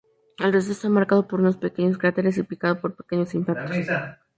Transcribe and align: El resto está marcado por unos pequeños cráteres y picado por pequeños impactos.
El 0.39 0.51
resto 0.51 0.71
está 0.71 0.89
marcado 0.89 1.27
por 1.27 1.41
unos 1.41 1.57
pequeños 1.57 1.99
cráteres 1.99 2.35
y 2.39 2.41
picado 2.41 2.81
por 2.81 2.95
pequeños 2.95 3.35
impactos. 3.35 3.77